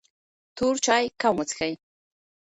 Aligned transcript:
تور 0.55 0.75
چای 0.85 1.05
کم 1.21 1.33
وڅښئ. 1.37 1.73